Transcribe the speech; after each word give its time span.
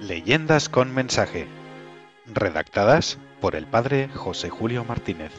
Leyendas 0.00 0.68
con 0.68 0.94
mensaje. 0.94 1.46
Redactadas 2.26 3.18
por 3.40 3.54
el 3.56 3.66
padre 3.66 4.08
José 4.08 4.50
Julio 4.50 4.84
Martínez. 4.84 5.32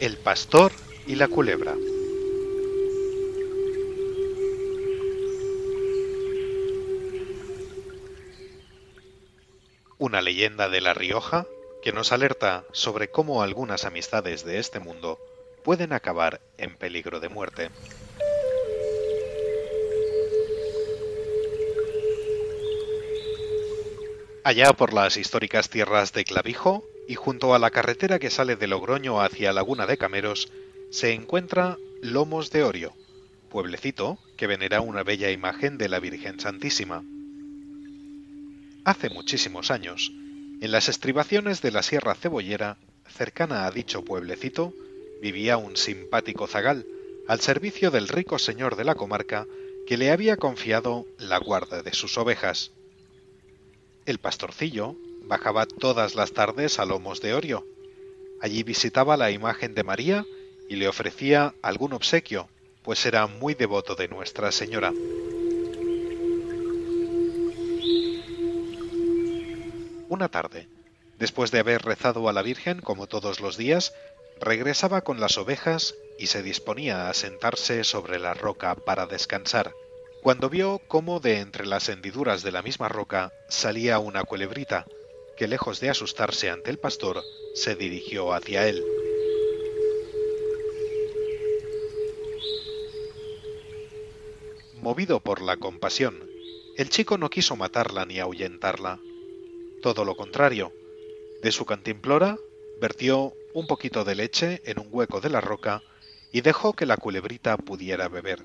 El 0.00 0.16
pastor 0.16 0.72
y 1.06 1.16
la 1.16 1.28
culebra. 1.28 1.74
Una 10.08 10.22
leyenda 10.22 10.70
de 10.70 10.80
La 10.80 10.94
Rioja 10.94 11.46
que 11.82 11.92
nos 11.92 12.12
alerta 12.12 12.64
sobre 12.72 13.10
cómo 13.10 13.42
algunas 13.42 13.84
amistades 13.84 14.42
de 14.42 14.58
este 14.58 14.80
mundo 14.80 15.18
pueden 15.62 15.92
acabar 15.92 16.40
en 16.56 16.74
peligro 16.76 17.20
de 17.20 17.28
muerte. 17.28 17.68
Allá 24.44 24.72
por 24.72 24.94
las 24.94 25.18
históricas 25.18 25.68
tierras 25.68 26.14
de 26.14 26.24
Clavijo 26.24 26.84
y 27.06 27.14
junto 27.14 27.54
a 27.54 27.58
la 27.58 27.70
carretera 27.70 28.18
que 28.18 28.30
sale 28.30 28.56
de 28.56 28.66
Logroño 28.66 29.20
hacia 29.20 29.52
Laguna 29.52 29.86
de 29.86 29.98
Cameros, 29.98 30.50
se 30.90 31.12
encuentra 31.12 31.76
Lomos 32.00 32.50
de 32.50 32.62
Orio, 32.64 32.94
pueblecito 33.50 34.18
que 34.38 34.46
venera 34.46 34.80
una 34.80 35.02
bella 35.02 35.30
imagen 35.30 35.76
de 35.76 35.90
la 35.90 36.00
Virgen 36.00 36.40
Santísima. 36.40 37.04
Hace 38.88 39.10
muchísimos 39.10 39.70
años, 39.70 40.14
en 40.62 40.72
las 40.72 40.88
estribaciones 40.88 41.60
de 41.60 41.70
la 41.70 41.82
Sierra 41.82 42.14
Cebollera, 42.14 42.78
cercana 43.06 43.66
a 43.66 43.70
dicho 43.70 44.02
pueblecito, 44.02 44.72
vivía 45.20 45.58
un 45.58 45.76
simpático 45.76 46.46
zagal, 46.46 46.86
al 47.26 47.40
servicio 47.40 47.90
del 47.90 48.08
rico 48.08 48.38
señor 48.38 48.76
de 48.76 48.84
la 48.84 48.94
comarca, 48.94 49.46
que 49.86 49.98
le 49.98 50.10
había 50.10 50.38
confiado 50.38 51.04
la 51.18 51.36
guarda 51.36 51.82
de 51.82 51.92
sus 51.92 52.16
ovejas. 52.16 52.70
El 54.06 54.20
pastorcillo 54.20 54.96
bajaba 55.24 55.66
todas 55.66 56.14
las 56.14 56.32
tardes 56.32 56.78
a 56.78 56.86
Lomos 56.86 57.20
de 57.20 57.34
Orio. 57.34 57.66
Allí 58.40 58.62
visitaba 58.62 59.18
la 59.18 59.30
imagen 59.30 59.74
de 59.74 59.84
María 59.84 60.24
y 60.66 60.76
le 60.76 60.88
ofrecía 60.88 61.54
algún 61.60 61.92
obsequio, 61.92 62.48
pues 62.84 63.04
era 63.04 63.26
muy 63.26 63.52
devoto 63.52 63.96
de 63.96 64.08
Nuestra 64.08 64.50
Señora. 64.50 64.94
Una 70.08 70.28
tarde, 70.28 70.68
después 71.18 71.50
de 71.50 71.58
haber 71.58 71.82
rezado 71.82 72.30
a 72.30 72.32
la 72.32 72.40
Virgen 72.40 72.80
como 72.80 73.06
todos 73.06 73.40
los 73.40 73.58
días, 73.58 73.92
regresaba 74.40 75.02
con 75.02 75.20
las 75.20 75.36
ovejas 75.36 75.94
y 76.18 76.28
se 76.28 76.42
disponía 76.42 77.10
a 77.10 77.14
sentarse 77.14 77.84
sobre 77.84 78.18
la 78.18 78.32
roca 78.32 78.74
para 78.74 79.06
descansar, 79.06 79.74
cuando 80.22 80.48
vio 80.48 80.80
cómo 80.88 81.20
de 81.20 81.40
entre 81.40 81.66
las 81.66 81.90
hendiduras 81.90 82.42
de 82.42 82.52
la 82.52 82.62
misma 82.62 82.88
roca 82.88 83.32
salía 83.50 83.98
una 83.98 84.24
culebrita, 84.24 84.86
que 85.36 85.46
lejos 85.46 85.78
de 85.78 85.90
asustarse 85.90 86.48
ante 86.48 86.70
el 86.70 86.78
pastor, 86.78 87.22
se 87.54 87.76
dirigió 87.76 88.32
hacia 88.32 88.66
él. 88.66 88.82
Movido 94.80 95.20
por 95.20 95.42
la 95.42 95.58
compasión, 95.58 96.30
el 96.78 96.88
chico 96.88 97.18
no 97.18 97.28
quiso 97.28 97.56
matarla 97.56 98.06
ni 98.06 98.20
ahuyentarla, 98.20 99.00
todo 99.82 100.04
lo 100.04 100.16
contrario. 100.16 100.72
De 101.42 101.52
su 101.52 101.64
cantimplora 101.64 102.36
vertió 102.80 103.32
un 103.54 103.66
poquito 103.66 104.04
de 104.04 104.14
leche 104.14 104.62
en 104.64 104.78
un 104.78 104.88
hueco 104.90 105.20
de 105.20 105.30
la 105.30 105.40
roca 105.40 105.82
y 106.32 106.40
dejó 106.40 106.72
que 106.72 106.86
la 106.86 106.96
culebrita 106.96 107.56
pudiera 107.56 108.08
beber. 108.08 108.44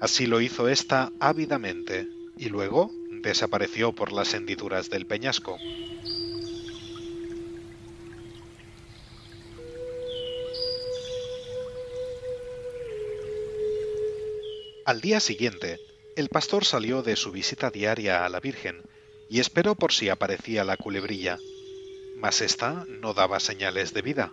Así 0.00 0.26
lo 0.26 0.40
hizo 0.40 0.68
ésta 0.68 1.12
ávidamente 1.20 2.08
y 2.36 2.48
luego 2.48 2.90
desapareció 3.22 3.92
por 3.92 4.12
las 4.12 4.32
hendiduras 4.34 4.90
del 4.90 5.06
peñasco. 5.06 5.58
Al 14.84 15.02
día 15.02 15.20
siguiente, 15.20 15.80
el 16.16 16.28
pastor 16.30 16.64
salió 16.64 17.02
de 17.02 17.16
su 17.16 17.30
visita 17.30 17.70
diaria 17.70 18.24
a 18.24 18.28
la 18.30 18.40
Virgen 18.40 18.82
y 19.28 19.40
esperó 19.40 19.74
por 19.74 19.92
si 19.92 20.08
aparecía 20.08 20.64
la 20.64 20.76
culebrilla, 20.76 21.38
mas 22.16 22.40
ésta 22.40 22.86
no 23.00 23.14
daba 23.14 23.40
señales 23.40 23.92
de 23.92 24.02
vida. 24.02 24.32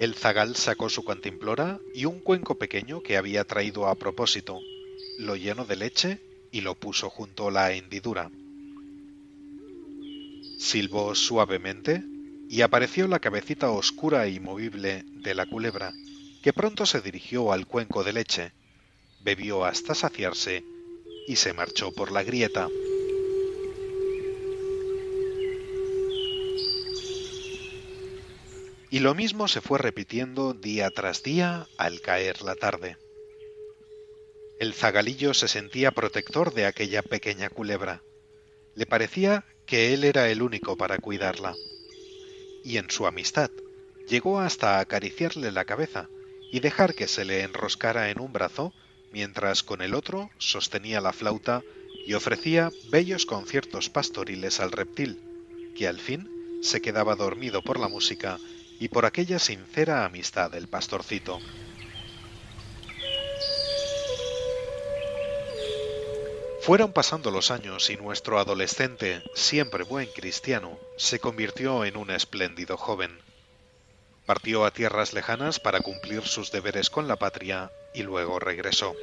El 0.00 0.14
zagal 0.14 0.56
sacó 0.56 0.88
su 0.88 1.04
cantimplora 1.04 1.80
y 1.94 2.04
un 2.04 2.20
cuenco 2.20 2.56
pequeño 2.56 3.02
que 3.02 3.16
había 3.16 3.44
traído 3.44 3.86
a 3.88 3.94
propósito, 3.96 4.60
lo 5.18 5.36
llenó 5.36 5.64
de 5.64 5.76
leche 5.76 6.20
y 6.52 6.60
lo 6.60 6.74
puso 6.74 7.10
junto 7.10 7.48
a 7.48 7.50
la 7.50 7.72
hendidura. 7.72 8.30
Silbó 10.58 11.14
suavemente 11.14 12.04
y 12.48 12.62
apareció 12.62 13.06
la 13.08 13.18
cabecita 13.18 13.70
oscura 13.70 14.26
e 14.26 14.40
movible 14.40 15.04
de 15.04 15.34
la 15.34 15.46
culebra, 15.46 15.92
que 16.42 16.52
pronto 16.52 16.86
se 16.86 17.00
dirigió 17.00 17.52
al 17.52 17.66
cuenco 17.66 18.04
de 18.04 18.12
leche, 18.12 18.52
bebió 19.20 19.64
hasta 19.64 19.94
saciarse 19.94 20.64
y 21.26 21.36
se 21.36 21.52
marchó 21.52 21.92
por 21.92 22.10
la 22.10 22.22
grieta. 22.22 22.68
Y 28.90 29.00
lo 29.00 29.14
mismo 29.14 29.48
se 29.48 29.60
fue 29.60 29.78
repitiendo 29.78 30.54
día 30.54 30.90
tras 30.90 31.22
día 31.22 31.66
al 31.76 32.00
caer 32.00 32.42
la 32.42 32.54
tarde. 32.54 32.96
El 34.58 34.74
zagalillo 34.74 35.34
se 35.34 35.46
sentía 35.46 35.92
protector 35.92 36.54
de 36.54 36.66
aquella 36.66 37.02
pequeña 37.02 37.50
culebra. 37.50 38.02
Le 38.74 38.86
parecía 38.86 39.44
que 39.66 39.92
él 39.92 40.04
era 40.04 40.30
el 40.30 40.42
único 40.42 40.76
para 40.76 40.98
cuidarla. 40.98 41.54
Y 42.64 42.78
en 42.78 42.90
su 42.90 43.06
amistad 43.06 43.50
llegó 44.08 44.40
hasta 44.40 44.80
acariciarle 44.80 45.52
la 45.52 45.64
cabeza 45.64 46.08
y 46.50 46.60
dejar 46.60 46.94
que 46.94 47.08
se 47.08 47.24
le 47.24 47.42
enroscara 47.42 48.10
en 48.10 48.20
un 48.20 48.32
brazo 48.32 48.72
mientras 49.12 49.62
con 49.62 49.82
el 49.82 49.94
otro 49.94 50.30
sostenía 50.38 51.00
la 51.00 51.12
flauta 51.12 51.62
y 52.06 52.14
ofrecía 52.14 52.70
bellos 52.90 53.26
conciertos 53.26 53.90
pastoriles 53.90 54.60
al 54.60 54.72
reptil, 54.72 55.20
que 55.76 55.86
al 55.86 55.98
fin 55.98 56.28
se 56.62 56.80
quedaba 56.80 57.14
dormido 57.14 57.62
por 57.62 57.78
la 57.78 57.88
música 57.88 58.38
y 58.78 58.88
por 58.88 59.06
aquella 59.06 59.38
sincera 59.38 60.04
amistad 60.04 60.50
del 60.50 60.68
pastorcito. 60.68 61.38
Fueron 66.60 66.92
pasando 66.92 67.30
los 67.30 67.50
años 67.50 67.88
y 67.88 67.96
nuestro 67.96 68.38
adolescente, 68.38 69.22
siempre 69.34 69.84
buen 69.84 70.06
cristiano, 70.08 70.78
se 70.98 71.18
convirtió 71.18 71.86
en 71.86 71.96
un 71.96 72.10
espléndido 72.10 72.76
joven. 72.76 73.18
Partió 74.26 74.66
a 74.66 74.70
tierras 74.70 75.14
lejanas 75.14 75.60
para 75.60 75.80
cumplir 75.80 76.26
sus 76.26 76.52
deberes 76.52 76.90
con 76.90 77.08
la 77.08 77.16
patria 77.16 77.72
y 77.94 78.02
luego 78.02 78.38
regresó. 78.38 78.94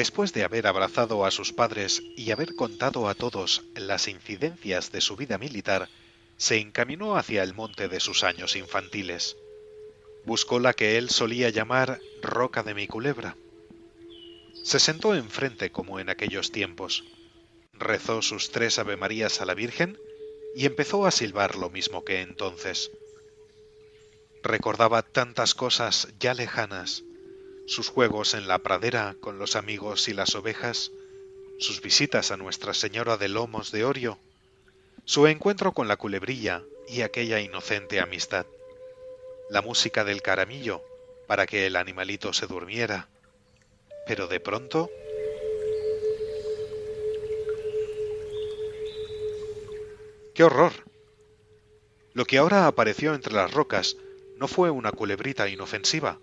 Después 0.00 0.32
de 0.32 0.44
haber 0.44 0.66
abrazado 0.66 1.26
a 1.26 1.30
sus 1.30 1.52
padres 1.52 2.02
y 2.16 2.30
haber 2.30 2.54
contado 2.54 3.06
a 3.06 3.14
todos 3.14 3.64
las 3.74 4.08
incidencias 4.08 4.92
de 4.92 5.02
su 5.02 5.14
vida 5.14 5.36
militar, 5.36 5.90
se 6.38 6.56
encaminó 6.56 7.18
hacia 7.18 7.42
el 7.42 7.52
monte 7.52 7.86
de 7.86 8.00
sus 8.00 8.24
años 8.24 8.56
infantiles. 8.56 9.36
Buscó 10.24 10.58
la 10.58 10.72
que 10.72 10.96
él 10.96 11.10
solía 11.10 11.50
llamar 11.50 12.00
Roca 12.22 12.62
de 12.62 12.72
mi 12.72 12.86
culebra. 12.86 13.36
Se 14.64 14.80
sentó 14.80 15.14
enfrente 15.14 15.70
como 15.70 16.00
en 16.00 16.08
aquellos 16.08 16.50
tiempos, 16.50 17.04
rezó 17.74 18.22
sus 18.22 18.52
tres 18.52 18.78
Avemarías 18.78 19.42
a 19.42 19.44
la 19.44 19.52
Virgen 19.52 19.98
y 20.56 20.64
empezó 20.64 21.04
a 21.04 21.10
silbar 21.10 21.56
lo 21.56 21.68
mismo 21.68 22.06
que 22.06 22.22
entonces. 22.22 22.90
Recordaba 24.42 25.02
tantas 25.02 25.54
cosas 25.54 26.08
ya 26.18 26.32
lejanas, 26.32 27.04
sus 27.70 27.88
juegos 27.88 28.34
en 28.34 28.48
la 28.48 28.58
pradera 28.58 29.14
con 29.20 29.38
los 29.38 29.54
amigos 29.54 30.08
y 30.08 30.12
las 30.12 30.34
ovejas, 30.34 30.90
sus 31.60 31.80
visitas 31.80 32.32
a 32.32 32.36
Nuestra 32.36 32.74
Señora 32.74 33.16
de 33.16 33.28
Lomos 33.28 33.70
de 33.70 33.84
Orio, 33.84 34.18
su 35.04 35.28
encuentro 35.28 35.70
con 35.70 35.86
la 35.86 35.96
culebrilla 35.96 36.64
y 36.88 37.02
aquella 37.02 37.38
inocente 37.38 38.00
amistad, 38.00 38.44
la 39.50 39.62
música 39.62 40.02
del 40.02 40.20
caramillo 40.20 40.82
para 41.28 41.46
que 41.46 41.68
el 41.68 41.76
animalito 41.76 42.32
se 42.32 42.48
durmiera, 42.48 43.08
pero 44.04 44.26
de 44.26 44.40
pronto... 44.40 44.90
¡Qué 50.34 50.42
horror! 50.42 50.72
Lo 52.14 52.24
que 52.24 52.38
ahora 52.38 52.66
apareció 52.66 53.14
entre 53.14 53.32
las 53.32 53.54
rocas 53.54 53.96
no 54.38 54.48
fue 54.48 54.70
una 54.70 54.90
culebrita 54.90 55.48
inofensiva, 55.48 56.18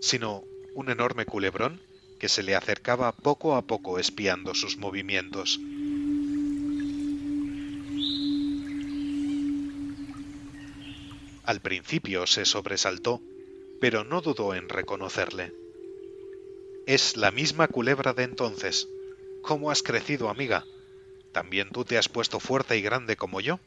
sino 0.00 0.44
un 0.74 0.90
enorme 0.90 1.24
culebrón 1.24 1.80
que 2.18 2.28
se 2.28 2.42
le 2.42 2.54
acercaba 2.54 3.12
poco 3.12 3.54
a 3.54 3.62
poco 3.62 3.98
espiando 3.98 4.54
sus 4.54 4.76
movimientos. 4.76 5.60
Al 11.44 11.60
principio 11.60 12.26
se 12.26 12.44
sobresaltó, 12.44 13.20
pero 13.80 14.02
no 14.04 14.20
dudó 14.20 14.54
en 14.54 14.68
reconocerle. 14.68 15.52
Es 16.86 17.16
la 17.16 17.30
misma 17.30 17.68
culebra 17.68 18.12
de 18.12 18.24
entonces. 18.24 18.88
¿Cómo 19.42 19.70
has 19.70 19.82
crecido, 19.82 20.30
amiga? 20.30 20.64
¿También 21.32 21.68
tú 21.70 21.84
te 21.84 21.98
has 21.98 22.08
puesto 22.08 22.40
fuerte 22.40 22.78
y 22.78 22.82
grande 22.82 23.16
como 23.16 23.40
yo? 23.40 23.60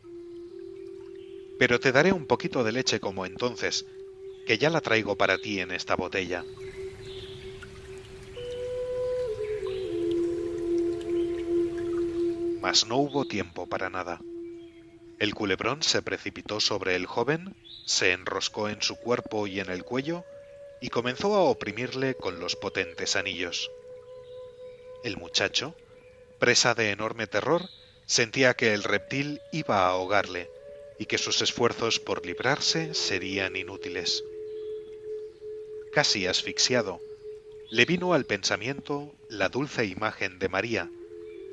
Pero 1.59 1.79
te 1.79 1.91
daré 1.91 2.13
un 2.13 2.25
poquito 2.25 2.63
de 2.63 2.71
leche 2.71 2.99
como 2.99 3.25
entonces, 3.25 3.85
que 4.47 4.57
ya 4.57 4.69
la 4.69 4.81
traigo 4.81 5.15
para 5.15 5.37
ti 5.37 5.59
en 5.59 5.71
esta 5.71 5.95
botella. 5.95 6.43
Mas 12.61 12.85
no 12.87 12.97
hubo 12.97 13.25
tiempo 13.25 13.67
para 13.67 13.89
nada. 13.89 14.19
El 15.19 15.33
culebrón 15.33 15.81
se 15.83 16.01
precipitó 16.01 16.59
sobre 16.59 16.95
el 16.95 17.05
joven, 17.05 17.55
se 17.85 18.11
enroscó 18.11 18.69
en 18.69 18.81
su 18.81 18.95
cuerpo 18.97 19.47
y 19.47 19.59
en 19.59 19.69
el 19.69 19.83
cuello, 19.83 20.23
y 20.81 20.89
comenzó 20.89 21.35
a 21.35 21.41
oprimirle 21.41 22.15
con 22.15 22.39
los 22.39 22.55
potentes 22.55 23.15
anillos. 23.15 23.71
El 25.03 25.17
muchacho, 25.17 25.75
presa 26.39 26.75
de 26.75 26.91
enorme 26.91 27.27
terror, 27.27 27.63
sentía 28.05 28.53
que 28.53 28.73
el 28.73 28.83
reptil 28.83 29.41
iba 29.51 29.85
a 29.85 29.89
ahogarle 29.89 30.49
y 30.99 31.05
que 31.05 31.17
sus 31.17 31.41
esfuerzos 31.41 31.99
por 31.99 32.25
librarse 32.25 32.93
serían 32.93 33.55
inútiles. 33.55 34.23
Casi 35.93 36.27
asfixiado, 36.27 37.01
le 37.69 37.85
vino 37.85 38.13
al 38.13 38.25
pensamiento 38.25 39.13
la 39.29 39.49
dulce 39.49 39.85
imagen 39.85 40.39
de 40.39 40.49
María, 40.49 40.91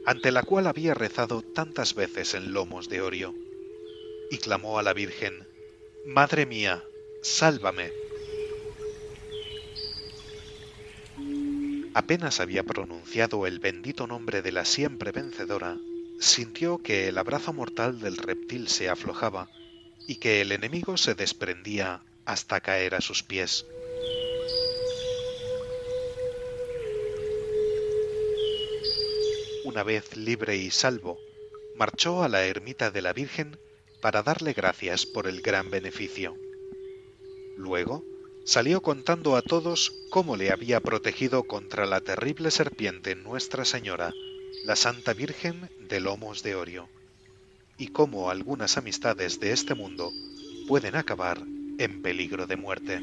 ante 0.07 0.33
la 0.33 0.43
cual 0.43 0.67
había 0.67 0.95
rezado 0.95 1.43
tantas 1.43 1.95
veces 1.95 2.35
en 2.35 2.53
lomos 2.53 2.89
de 2.89 3.01
Orio, 3.01 3.35
y 4.31 4.39
clamó 4.39 4.79
a 4.79 4.83
la 4.83 4.93
Virgen, 4.93 5.47
Madre 6.07 6.45
mía, 6.45 6.85
sálvame. 7.23 7.91
Apenas 11.95 12.41
había 12.41 12.65
pronunciado 12.65 13.47
el 13.47 13.61
bendito 13.61 14.07
nombre 14.07 14.43
de 14.43 14.53
la 14.53 14.65
siempre 14.65 15.13
vencedora, 15.13 15.79
sintió 16.19 16.79
que 16.79 17.09
el 17.09 17.19
abrazo 17.19 17.53
mortal 17.53 18.01
del 18.01 18.17
reptil 18.17 18.69
se 18.69 18.89
aflojaba 18.89 19.49
y 20.07 20.17
que 20.17 20.41
el 20.41 20.53
enemigo 20.53 20.97
se 20.97 21.15
desprendía 21.15 22.03
hasta 22.25 22.61
caer 22.61 22.95
a 22.95 23.01
sus 23.01 23.23
pies. 23.23 23.65
Una 29.75 29.83
vez 29.83 30.17
libre 30.17 30.57
y 30.57 30.71
salvo, 30.71 31.19
marchó 31.75 32.23
a 32.23 32.29
la 32.29 32.45
ermita 32.45 32.93
de 32.93 33.03
la 33.03 33.13
Virgen 33.13 33.59
para 34.01 34.23
darle 34.23 34.53
gracias 34.53 35.05
por 35.05 35.27
el 35.27 35.41
gran 35.43 35.69
beneficio. 35.69 36.37
Luego, 37.57 38.05
salió 38.45 38.83
contando 38.83 39.35
a 39.35 39.43
todos 39.43 39.93
cómo 40.11 40.37
le 40.37 40.53
había 40.53 40.79
protegido 40.79 41.43
contra 41.43 41.87
la 41.87 42.01
terrible 42.01 42.53
serpiente 42.53 43.17
Nuestra 43.17 43.65
Señora, 43.65 44.13
la 44.65 44.77
Santa 44.77 45.13
Virgen 45.13 45.69
de 45.81 45.99
Lomos 45.99 46.45
de 46.45 46.55
Orio, 46.55 46.89
y 47.77 47.89
cómo 47.89 48.31
algunas 48.31 48.77
amistades 48.77 49.41
de 49.41 49.51
este 49.51 49.75
mundo 49.75 50.13
pueden 50.69 50.95
acabar 50.95 51.43
en 51.79 52.01
peligro 52.01 52.47
de 52.47 52.55
muerte. 52.55 53.03